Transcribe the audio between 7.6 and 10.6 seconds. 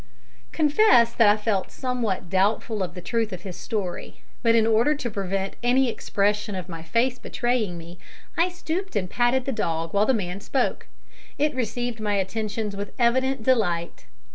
me, I stooped and patted the dog while the man